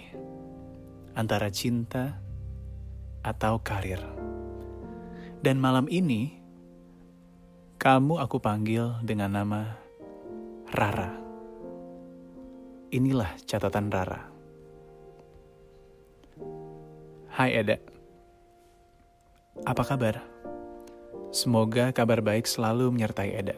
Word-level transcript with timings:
antara 1.15 1.51
cinta 1.51 2.19
atau 3.21 3.59
karir. 3.61 4.01
Dan 5.41 5.57
malam 5.57 5.89
ini, 5.89 6.37
kamu 7.81 8.21
aku 8.21 8.37
panggil 8.37 9.01
dengan 9.01 9.33
nama 9.33 9.73
Rara. 10.69 11.17
Inilah 12.93 13.39
catatan 13.49 13.89
Rara. 13.89 14.21
Hai 17.31 17.57
Eda. 17.57 17.79
Apa 19.65 19.83
kabar? 19.87 20.21
Semoga 21.31 21.95
kabar 21.95 22.19
baik 22.19 22.43
selalu 22.43 22.91
menyertai 22.91 23.31
Eda. 23.33 23.57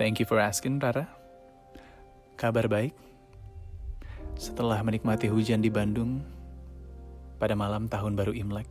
Thank 0.00 0.18
you 0.18 0.26
for 0.26 0.40
asking, 0.40 0.80
Rara. 0.80 1.06
Kabar 2.40 2.66
baik? 2.66 3.11
Setelah 4.42 4.82
menikmati 4.82 5.30
hujan 5.30 5.62
di 5.62 5.70
Bandung 5.70 6.18
pada 7.38 7.54
malam 7.54 7.86
tahun 7.86 8.18
baru 8.18 8.34
Imlek. 8.34 8.66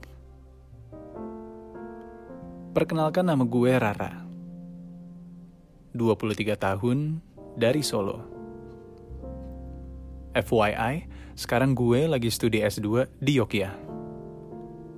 Perkenalkan 2.76 3.24
nama 3.24 3.48
gue 3.48 3.72
Rara. 3.72 4.28
23 5.96 6.60
tahun 6.60 7.24
dari 7.56 7.80
Solo. 7.88 8.20
FYI, 10.36 11.08
sekarang 11.40 11.72
gue 11.72 12.04
lagi 12.04 12.28
studi 12.28 12.60
S2 12.60 13.08
di 13.24 13.40
Yogyakarta. 13.40 13.80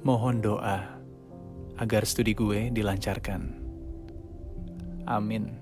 Mohon 0.02 0.36
doa 0.42 0.78
agar 1.78 2.02
studi 2.10 2.34
gue 2.34 2.74
dilancarkan. 2.74 3.42
Amin. 5.06 5.54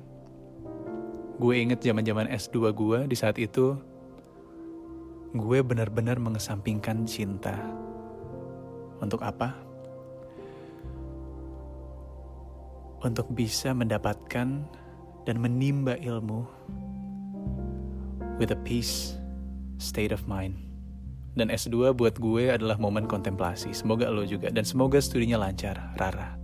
Gue 1.36 1.60
inget 1.60 1.84
zaman-zaman 1.84 2.32
S2 2.32 2.72
gue 2.72 3.00
di 3.12 3.16
saat 3.20 3.36
itu 3.36 3.91
gue 5.32 5.60
benar-benar 5.64 6.20
mengesampingkan 6.20 7.08
cinta. 7.08 7.56
Untuk 9.00 9.24
apa? 9.24 9.56
Untuk 13.02 13.32
bisa 13.34 13.72
mendapatkan 13.72 14.48
dan 15.24 15.36
menimba 15.40 15.96
ilmu 15.98 16.44
with 18.38 18.52
a 18.52 18.60
peace 18.68 19.16
state 19.80 20.12
of 20.12 20.28
mind. 20.28 20.58
Dan 21.32 21.48
S2 21.48 21.96
buat 21.96 22.20
gue 22.20 22.52
adalah 22.52 22.76
momen 22.76 23.08
kontemplasi. 23.08 23.72
Semoga 23.72 24.12
lo 24.12 24.28
juga. 24.28 24.52
Dan 24.52 24.68
semoga 24.68 25.00
studinya 25.00 25.40
lancar, 25.40 25.96
Rara. 25.96 26.36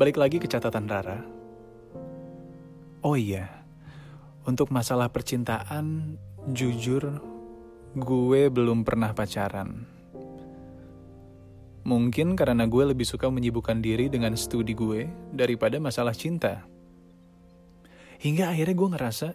Balik 0.00 0.16
lagi 0.16 0.40
ke 0.40 0.48
catatan 0.48 0.88
Rara. 0.88 1.20
Oh 3.04 3.14
iya, 3.14 3.65
untuk 4.46 4.70
masalah 4.70 5.10
percintaan, 5.10 6.14
jujur, 6.54 7.18
gue 7.98 8.42
belum 8.46 8.86
pernah 8.86 9.10
pacaran. 9.10 9.82
Mungkin 11.86 12.34
karena 12.34 12.66
gue 12.66 12.94
lebih 12.94 13.06
suka 13.06 13.30
menyibukkan 13.30 13.78
diri 13.78 14.10
dengan 14.10 14.34
studi 14.34 14.74
gue 14.74 15.06
daripada 15.34 15.78
masalah 15.78 16.14
cinta. 16.14 16.66
Hingga 18.22 18.50
akhirnya 18.50 18.74
gue 18.74 18.88
ngerasa 18.90 19.28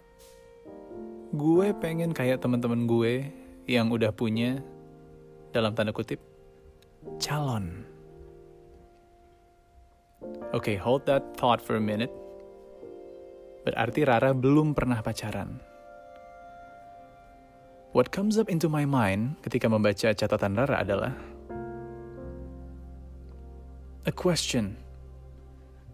gue 1.31 1.67
pengen 1.79 2.11
kayak 2.11 2.43
teman-teman 2.43 2.83
gue 2.87 3.23
yang 3.71 3.87
udah 3.87 4.11
punya 4.11 4.59
dalam 5.55 5.71
tanda 5.71 5.95
kutip 5.95 6.19
calon. 7.23 7.87
Oke, 10.51 10.75
okay, 10.75 10.77
hold 10.77 11.07
that 11.07 11.23
thought 11.39 11.63
for 11.63 11.79
a 11.79 11.83
minute. 11.83 12.11
Berarti 13.61 14.01
Rara 14.01 14.33
belum 14.33 14.73
pernah 14.73 15.05
pacaran. 15.05 15.61
What 17.91 18.09
comes 18.09 18.39
up 18.39 18.47
into 18.49 18.71
my 18.71 18.87
mind 18.87 19.37
ketika 19.45 19.67
membaca 19.67 20.15
catatan 20.15 20.55
Rara 20.57 20.81
adalah 20.81 21.13
a 24.07 24.13
question 24.15 24.79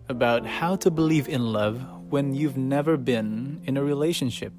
about 0.08 0.48
how 0.48 0.80
to 0.80 0.88
believe 0.88 1.28
in 1.28 1.52
love 1.52 1.84
when 2.08 2.32
you've 2.32 2.56
never 2.56 2.96
been 2.96 3.60
in 3.68 3.76
a 3.76 3.84
relationship. 3.84 4.56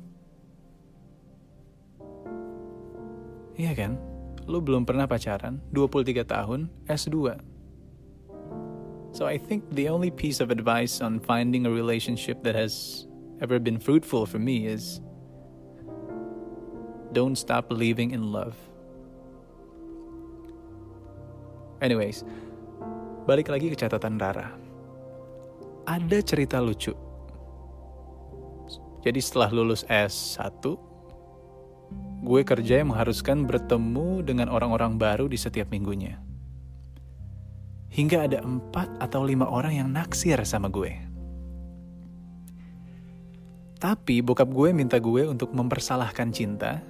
Iya 3.56 3.72
kan? 3.74 3.92
Lu 4.44 4.60
belum 4.60 4.84
pernah 4.84 5.08
pacaran, 5.08 5.64
23 5.72 6.24
tahun, 6.28 6.68
S2. 6.84 7.40
So 9.18 9.26
I 9.26 9.34
think 9.34 9.66
the 9.74 9.90
only 9.90 10.14
piece 10.14 10.38
of 10.38 10.54
advice 10.54 11.02
on 11.02 11.18
finding 11.18 11.66
a 11.66 11.72
relationship 11.74 12.38
that 12.46 12.54
has 12.54 13.02
ever 13.42 13.58
been 13.58 13.82
fruitful 13.82 14.30
for 14.30 14.38
me 14.38 14.70
is 14.70 15.02
don't 17.10 17.34
stop 17.34 17.66
believing 17.66 18.14
in 18.14 18.30
love. 18.30 18.54
Anyways, 21.82 22.22
balik 23.26 23.50
lagi 23.50 23.74
ke 23.74 23.76
catatan 23.82 24.22
Rara. 24.22 24.54
Ada 25.90 26.22
cerita 26.22 26.62
lucu. 26.62 26.94
Jadi 29.02 29.18
setelah 29.18 29.50
lulus 29.50 29.82
S1, 29.90 30.62
gue 32.22 32.40
kerja 32.46 32.86
yang 32.86 32.94
mengharuskan 32.94 33.50
bertemu 33.50 34.22
dengan 34.22 34.46
orang-orang 34.46 34.94
baru 34.94 35.26
di 35.26 35.34
setiap 35.34 35.74
minggunya 35.74 36.27
hingga 37.88 38.28
ada 38.28 38.38
empat 38.44 38.88
atau 39.00 39.24
lima 39.24 39.48
orang 39.48 39.80
yang 39.80 39.88
naksir 39.88 40.38
sama 40.44 40.68
gue. 40.68 40.92
Tapi 43.78 44.20
bokap 44.26 44.50
gue 44.50 44.74
minta 44.74 44.98
gue 44.98 45.22
untuk 45.22 45.54
mempersalahkan 45.54 46.34
cinta 46.34 46.82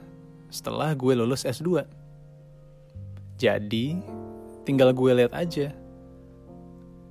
setelah 0.49 0.97
gue 0.97 1.13
lulus 1.13 1.45
S2. 1.45 1.85
Jadi, 3.37 4.01
tinggal 4.65 4.97
gue 4.97 5.13
lihat 5.13 5.37
aja. 5.37 5.77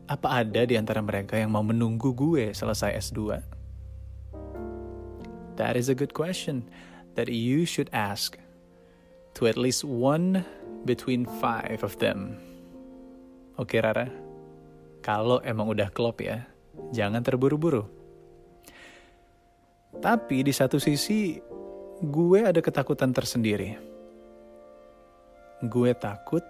Apa 0.09 0.41
ada 0.41 0.65
di 0.65 0.73
antara 0.73 0.99
mereka 1.05 1.37
yang 1.37 1.53
mau 1.53 1.61
menunggu 1.61 2.09
gue 2.11 2.51
selesai 2.57 2.97
S2? 2.97 3.37
That 5.61 5.77
is 5.77 5.93
a 5.93 5.97
good 5.97 6.13
question 6.17 6.65
that 7.13 7.29
you 7.29 7.65
should 7.69 7.89
ask 7.93 8.37
to 9.37 9.45
at 9.45 9.57
least 9.57 9.85
one 9.85 10.41
between 10.85 11.29
five 11.37 11.85
of 11.85 12.01
them. 12.01 12.46
Oke 13.57 13.81
Rara, 13.81 14.05
kalau 15.01 15.41
emang 15.41 15.73
udah 15.73 15.89
klop 15.89 16.21
ya, 16.21 16.45
jangan 16.93 17.25
terburu-buru. 17.25 17.89
Tapi 19.97 20.45
di 20.45 20.53
satu 20.53 20.77
sisi, 20.77 21.41
gue 22.05 22.39
ada 22.45 22.61
ketakutan 22.61 23.09
tersendiri. 23.09 23.73
Gue 25.65 25.97
takut 25.97 26.45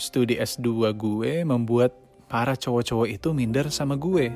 studi 0.00 0.40
S2 0.40 0.88
gue 0.96 1.44
membuat 1.44 1.92
para 2.32 2.56
cowok-cowok 2.56 3.08
itu 3.12 3.28
minder 3.36 3.68
sama 3.68 4.00
gue. 4.00 4.32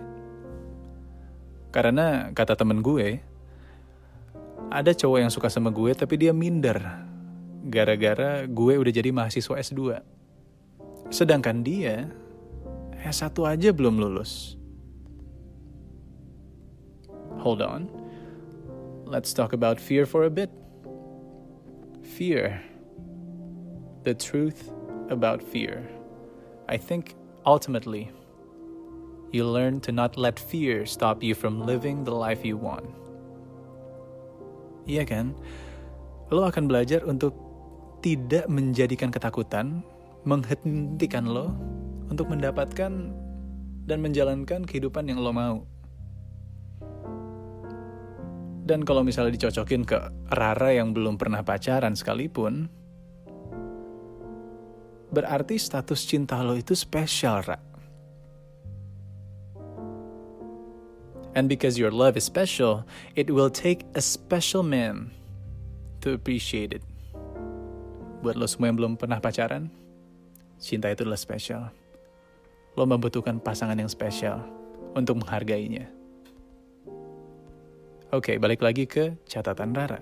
Karena 1.73 2.29
kata 2.37 2.61
temen 2.61 2.85
gue, 2.85 3.25
ada 4.69 4.93
cowok 4.93 5.17
yang 5.17 5.33
suka 5.33 5.49
sama 5.49 5.73
gue 5.73 5.97
tapi 5.97 6.21
dia 6.21 6.37
minder. 6.37 6.77
Gara-gara 7.73 8.45
gue 8.45 8.75
udah 8.77 8.93
jadi 8.93 9.09
mahasiswa 9.17 9.57
S2. 9.57 10.12
Sedangkan 11.13 11.61
dia 11.61 12.09
S1 13.05 13.37
aja 13.45 13.69
belum 13.69 14.01
lulus. 14.01 14.57
Hold 17.45 17.61
on. 17.61 17.93
Let's 19.05 19.37
talk 19.37 19.53
about 19.53 19.77
fear 19.77 20.09
for 20.09 20.25
a 20.25 20.33
bit. 20.33 20.49
Fear. 22.17 22.65
The 24.09 24.17
truth 24.17 24.73
about 25.13 25.45
fear. 25.45 25.85
I 26.73 26.81
think 26.81 27.13
ultimately, 27.45 28.09
you 29.37 29.45
learn 29.45 29.85
to 29.85 29.93
not 29.93 30.17
let 30.17 30.41
fear 30.41 30.89
stop 30.89 31.21
you 31.21 31.37
from 31.37 31.61
living 31.61 32.09
the 32.09 32.17
life 32.17 32.41
you 32.41 32.57
want. 32.57 32.89
Iya 34.89 35.05
kan? 35.05 35.37
Lo 36.33 36.49
akan 36.49 36.73
belajar 36.73 37.05
untuk 37.05 37.37
tidak 38.01 38.49
menjadikan 38.49 39.13
ketakutan 39.13 39.85
menghentikan 40.23 41.27
lo 41.27 41.51
untuk 42.11 42.31
mendapatkan 42.31 42.93
dan 43.87 43.99
menjalankan 43.99 44.63
kehidupan 44.63 45.11
yang 45.11 45.19
lo 45.19 45.35
mau. 45.35 45.57
Dan 48.63 48.87
kalau 48.87 49.03
misalnya 49.03 49.35
dicocokin 49.35 49.83
ke 49.83 49.99
Rara 50.31 50.71
yang 50.71 50.95
belum 50.95 51.19
pernah 51.19 51.43
pacaran 51.43 51.99
sekalipun, 51.99 52.71
berarti 55.11 55.59
status 55.59 56.07
cinta 56.07 56.39
lo 56.47 56.55
itu 56.55 56.79
spesial, 56.79 57.43
Ra. 57.43 57.59
And 61.35 61.49
because 61.49 61.81
your 61.81 61.91
love 61.91 62.15
is 62.15 62.29
special, 62.29 62.85
it 63.17 63.33
will 63.33 63.51
take 63.51 63.89
a 63.97 64.05
special 64.05 64.63
man 64.63 65.11
to 66.05 66.13
appreciate 66.15 66.77
it. 66.77 66.85
Buat 68.21 68.37
lo 68.39 68.47
semua 68.47 68.71
yang 68.71 68.79
belum 68.79 68.95
pernah 69.01 69.19
pacaran, 69.19 69.73
cinta 70.63 70.87
itu 70.87 71.03
adalah 71.03 71.19
spesial. 71.19 71.75
Lo 72.79 72.87
membutuhkan 72.87 73.43
pasangan 73.43 73.75
yang 73.75 73.91
spesial 73.91 74.47
untuk 74.95 75.19
menghargainya. 75.19 75.91
Oke, 78.15 78.39
balik 78.39 78.63
lagi 78.63 78.87
ke 78.87 79.19
catatan 79.27 79.75
Rara. 79.75 79.99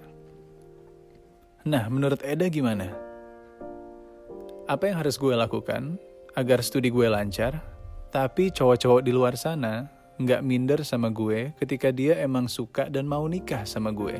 Nah, 1.64 1.88
menurut 1.88 2.20
Eda 2.20 2.52
gimana? 2.52 2.92
Apa 4.68 4.92
yang 4.92 5.00
harus 5.00 5.16
gue 5.16 5.32
lakukan 5.32 5.96
agar 6.36 6.62
studi 6.62 6.92
gue 6.92 7.06
lancar, 7.08 7.58
tapi 8.12 8.52
cowok-cowok 8.52 9.02
di 9.02 9.12
luar 9.14 9.34
sana 9.34 9.86
nggak 10.20 10.44
minder 10.44 10.80
sama 10.84 11.08
gue 11.08 11.56
ketika 11.56 11.88
dia 11.88 12.20
emang 12.20 12.44
suka 12.44 12.92
dan 12.92 13.08
mau 13.08 13.24
nikah 13.30 13.64
sama 13.64 13.94
gue? 13.94 14.18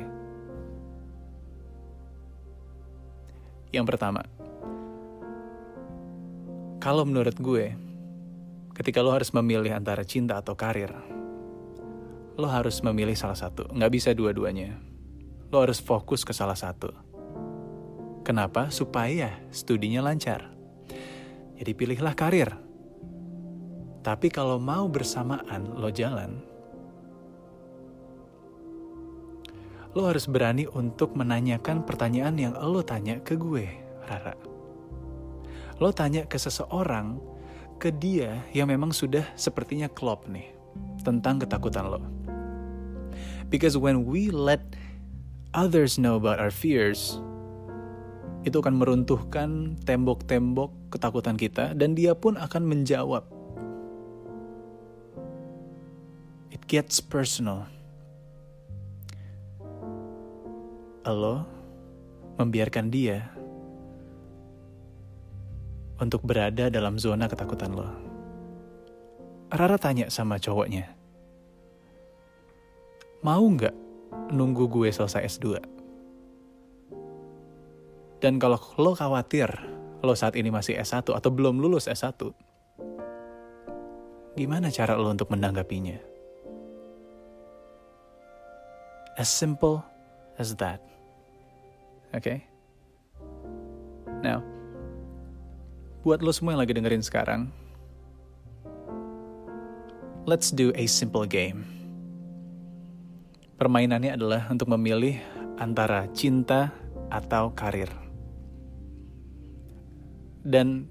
Yang 3.71 3.85
pertama, 3.95 4.23
kalau 6.81 7.05
menurut 7.05 7.37
gue, 7.37 7.77
ketika 8.73 9.05
lo 9.05 9.13
harus 9.13 9.29
memilih 9.37 9.69
antara 9.77 10.01
cinta 10.01 10.41
atau 10.41 10.57
karir, 10.57 10.89
lo 12.33 12.49
harus 12.49 12.81
memilih 12.81 13.13
salah 13.13 13.37
satu. 13.37 13.69
Nggak 13.69 13.91
bisa 13.93 14.09
dua-duanya. 14.17 14.81
Lo 15.53 15.61
harus 15.61 15.77
fokus 15.77 16.25
ke 16.25 16.33
salah 16.33 16.57
satu. 16.57 16.89
Kenapa? 18.25 18.73
Supaya 18.73 19.45
studinya 19.53 20.01
lancar. 20.01 20.49
Jadi 21.61 21.71
pilihlah 21.77 22.17
karir. 22.17 22.49
Tapi 24.01 24.33
kalau 24.33 24.57
mau 24.57 24.89
bersamaan 24.89 25.77
lo 25.77 25.93
jalan, 25.93 26.41
lo 29.93 30.09
harus 30.09 30.25
berani 30.25 30.65
untuk 30.65 31.13
menanyakan 31.13 31.85
pertanyaan 31.85 32.33
yang 32.41 32.53
lo 32.57 32.81
tanya 32.81 33.21
ke 33.21 33.37
gue, 33.37 33.69
Rara. 34.09 34.50
Lo 35.81 35.89
tanya 35.89 36.29
ke 36.29 36.37
seseorang, 36.37 37.17
ke 37.81 37.89
dia 37.89 38.45
yang 38.53 38.69
memang 38.69 38.93
sudah 38.93 39.25
sepertinya 39.33 39.89
klop 39.89 40.29
nih, 40.29 40.53
tentang 41.01 41.41
ketakutan 41.41 41.89
lo. 41.89 42.05
Because 43.49 43.73
when 43.73 44.05
we 44.05 44.29
let 44.29 44.61
others 45.57 45.97
know 45.97 46.21
about 46.21 46.37
our 46.37 46.53
fears, 46.53 47.17
itu 48.45 48.57
akan 48.61 48.77
meruntuhkan 48.77 49.73
tembok-tembok 49.81 50.93
ketakutan 50.93 51.33
kita 51.33 51.73
dan 51.73 51.97
dia 51.97 52.13
pun 52.13 52.37
akan 52.37 52.61
menjawab. 52.61 53.25
It 56.53 56.61
gets 56.69 57.01
personal. 57.01 57.65
Lo 61.09 61.43
membiarkan 62.37 62.93
dia 62.93 63.40
untuk 66.01 66.25
berada 66.25 66.73
dalam 66.73 66.97
zona 66.97 67.29
ketakutan 67.29 67.77
lo. 67.77 67.85
Rara 69.53 69.77
tanya 69.77 70.09
sama 70.09 70.41
cowoknya, 70.41 70.89
mau 73.21 73.45
nggak 73.45 73.75
nunggu 74.33 74.65
gue 74.65 74.89
selesai 74.89 75.37
S2? 75.37 75.61
Dan 78.21 78.41
kalau 78.41 78.57
lo 78.81 78.97
khawatir 78.97 79.49
lo 80.01 80.13
saat 80.17 80.33
ini 80.33 80.49
masih 80.49 80.81
S1 80.81 81.05
atau 81.05 81.29
belum 81.29 81.61
lulus 81.61 81.85
S1, 81.85 82.17
gimana 84.33 84.73
cara 84.73 84.97
lo 84.97 85.13
untuk 85.13 85.29
menanggapinya? 85.29 85.99
As 89.19 89.29
simple 89.29 89.83
as 90.39 90.55
that. 90.57 90.81
Okay? 92.15 92.41
Now, 94.23 94.45
buat 96.01 96.25
lo 96.25 96.33
semua 96.33 96.57
yang 96.57 96.61
lagi 96.65 96.73
dengerin 96.73 97.05
sekarang, 97.05 97.53
let's 100.25 100.49
do 100.49 100.73
a 100.73 100.89
simple 100.89 101.29
game. 101.29 101.61
Permainannya 103.61 104.17
adalah 104.17 104.49
untuk 104.49 104.73
memilih 104.73 105.21
antara 105.61 106.09
cinta 106.17 106.73
atau 107.13 107.53
karir. 107.53 107.89
Dan 110.41 110.89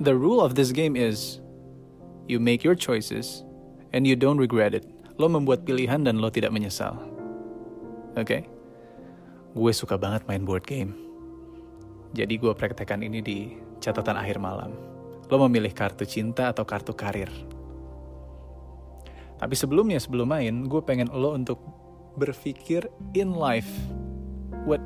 the 0.00 0.16
rule 0.16 0.40
of 0.40 0.56
this 0.56 0.72
game 0.72 0.96
is 0.96 1.44
you 2.24 2.40
make 2.40 2.64
your 2.64 2.72
choices 2.72 3.44
and 3.92 4.08
you 4.08 4.16
don't 4.16 4.40
regret 4.40 4.72
it. 4.72 4.88
Lo 5.20 5.28
membuat 5.28 5.68
pilihan 5.68 6.08
dan 6.08 6.24
lo 6.24 6.32
tidak 6.32 6.56
menyesal. 6.56 6.96
Oke? 8.16 8.24
Okay? 8.24 8.42
Gue 9.52 9.76
suka 9.76 10.00
banget 10.00 10.24
main 10.24 10.48
board 10.48 10.64
game. 10.64 10.96
Jadi 12.16 12.40
gue 12.40 12.56
praktekkan 12.56 13.04
ini 13.04 13.20
di 13.20 13.38
catatan 13.80 14.20
akhir 14.20 14.36
malam. 14.36 14.76
Lo 15.26 15.40
memilih 15.48 15.72
kartu 15.72 16.04
cinta 16.04 16.52
atau 16.52 16.62
kartu 16.68 16.92
karir. 16.92 17.32
Tapi 19.40 19.56
sebelumnya, 19.56 19.96
sebelum 19.96 20.28
main, 20.28 20.68
gue 20.68 20.82
pengen 20.84 21.08
lo 21.08 21.32
untuk 21.32 21.64
berpikir 22.20 22.84
in 23.16 23.32
life. 23.32 23.72
What 24.68 24.84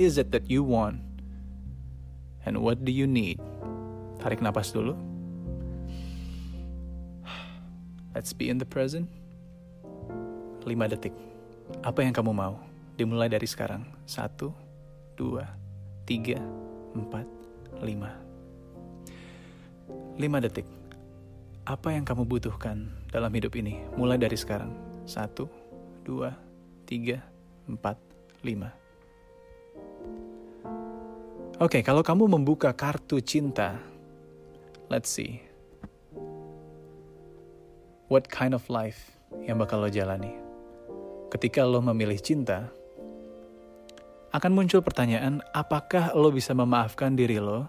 is 0.00 0.16
it 0.16 0.32
that 0.32 0.48
you 0.48 0.64
want? 0.64 1.04
And 2.48 2.64
what 2.64 2.80
do 2.80 2.90
you 2.94 3.04
need? 3.04 3.36
Tarik 4.24 4.40
napas 4.40 4.72
dulu. 4.72 4.96
Let's 8.16 8.32
be 8.32 8.48
in 8.48 8.56
the 8.56 8.64
present. 8.64 9.12
5 10.64 10.72
detik. 10.88 11.12
Apa 11.84 12.00
yang 12.00 12.16
kamu 12.16 12.32
mau? 12.32 12.56
Dimulai 12.96 13.28
dari 13.28 13.44
sekarang. 13.44 13.84
1, 14.08 14.48
2, 15.20 15.44
3, 16.08 16.40
4, 16.96 17.37
5. 17.76 17.84
5 20.18 20.44
detik. 20.44 20.66
Apa 21.68 21.92
yang 21.92 22.08
kamu 22.08 22.24
butuhkan 22.24 22.88
dalam 23.12 23.28
hidup 23.34 23.52
ini? 23.60 23.84
Mulai 23.94 24.16
dari 24.16 24.40
sekarang. 24.40 24.72
Satu, 25.04 25.52
dua, 26.00 26.32
tiga, 26.88 27.20
empat, 27.68 28.00
lima. 28.40 28.72
Oke, 31.58 31.78
okay, 31.78 31.82
kalau 31.84 32.00
kamu 32.00 32.38
membuka 32.38 32.72
kartu 32.72 33.20
cinta, 33.20 33.76
let's 34.88 35.12
see. 35.12 35.44
What 38.08 38.32
kind 38.32 38.56
of 38.56 38.64
life 38.72 39.12
yang 39.44 39.60
bakal 39.60 39.84
lo 39.84 39.92
jalani? 39.92 40.32
Ketika 41.28 41.68
lo 41.68 41.84
memilih 41.84 42.16
cinta, 42.16 42.72
akan 44.28 44.52
muncul 44.52 44.84
pertanyaan, 44.84 45.40
apakah 45.56 46.12
lo 46.12 46.28
bisa 46.28 46.52
memaafkan 46.52 47.16
diri 47.16 47.40
lo 47.40 47.64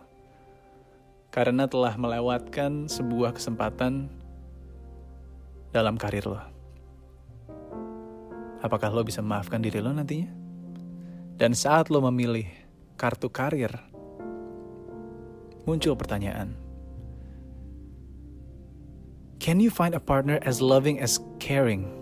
karena 1.32 1.70
telah 1.70 1.96
melewatkan 1.96 2.92
sebuah 2.92 3.32
kesempatan 3.38 4.12
dalam 5.72 5.96
karir 5.96 6.28
lo. 6.28 6.42
Apakah 8.60 8.92
lo 8.92 9.08
bisa 9.08 9.24
memaafkan 9.24 9.64
diri 9.64 9.80
lo 9.80 9.96
nantinya? 9.96 10.28
Dan 11.40 11.56
saat 11.56 11.88
lo 11.88 12.04
memilih 12.04 12.44
kartu 13.00 13.32
karir, 13.32 13.72
muncul 15.64 15.96
pertanyaan. 15.96 16.60
Can 19.40 19.64
you 19.64 19.72
find 19.72 19.96
a 19.96 20.04
partner 20.04 20.44
as 20.44 20.60
loving 20.60 21.00
as 21.00 21.24
caring? 21.40 21.99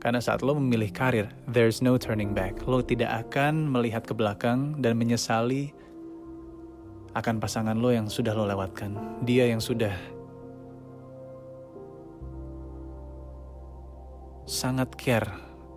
Karena 0.00 0.16
saat 0.16 0.40
lo 0.40 0.56
memilih 0.56 0.88
karir, 0.96 1.28
there's 1.44 1.84
no 1.84 2.00
turning 2.00 2.32
back. 2.32 2.64
Lo 2.64 2.80
tidak 2.80 3.28
akan 3.28 3.68
melihat 3.68 4.08
ke 4.08 4.16
belakang 4.16 4.80
dan 4.80 4.96
menyesali 4.96 5.76
akan 7.12 7.36
pasangan 7.36 7.76
lo 7.76 7.92
yang 7.92 8.08
sudah 8.08 8.32
lo 8.32 8.48
lewatkan. 8.48 8.96
Dia 9.28 9.52
yang 9.52 9.60
sudah 9.60 9.92
sangat 14.48 14.88
care 14.96 15.28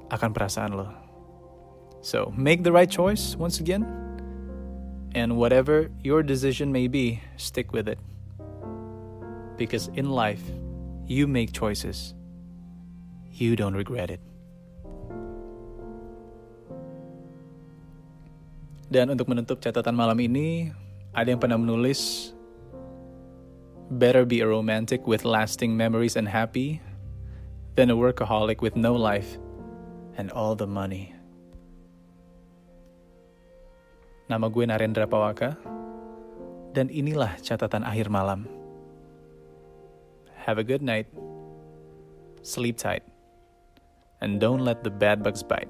akan 0.08 0.32
perasaan 0.32 0.72
lo. 0.72 0.88
So, 2.00 2.32
make 2.32 2.63
the 2.63 2.72
right 2.72 2.89
choice 2.89 3.36
once 3.36 3.60
again. 3.60 3.84
And 5.12 5.36
whatever 5.36 5.92
your 6.00 6.24
decision 6.24 6.72
may 6.72 6.88
be, 6.88 7.20
stick 7.36 7.75
with 7.75 7.92
it. 7.92 8.00
Because 9.60 9.92
in 10.00 10.10
life, 10.10 10.42
you 11.06 11.27
make 11.27 11.51
choices. 11.51 12.15
You 13.34 13.58
don't 13.58 13.74
regret 13.74 14.13
it. 14.13 14.22
Dan 18.94 19.10
untuk 19.10 19.25
menutup 19.25 19.58
catatan 19.58 19.98
malam 19.98 20.22
ini, 20.22 20.70
ada 21.18 21.34
yang 21.34 21.42
pernah 21.42 21.58
menulis, 21.58 22.30
Better 23.94 24.25
be 24.25 24.42
a 24.42 24.48
romantic 24.48 25.06
with 25.06 25.22
lasting 25.22 25.78
memories 25.78 26.18
and 26.18 26.25
happy 26.25 26.82
than 27.75 27.94
a 27.94 27.98
workaholic 27.98 28.62
with 28.62 28.74
no 28.74 28.98
life 28.98 29.38
and 30.18 30.34
all 30.34 30.58
the 30.58 30.66
money. 30.66 31.13
Nama 34.34 34.50
gue 34.50 34.66
Narendra 34.66 35.06
Pawaka, 35.06 35.54
dan 36.74 36.90
inilah 36.90 37.38
catatan 37.46 37.86
akhir 37.86 38.10
malam. 38.10 38.50
Have 40.42 40.58
a 40.58 40.66
good 40.66 40.82
night, 40.82 41.06
sleep 42.42 42.82
tight, 42.82 43.06
and 44.24 44.39
don't 44.39 44.63
let 44.63 44.84
the 44.84 44.89
bad 44.89 45.22
bugs 45.22 45.44
bite. 45.44 45.70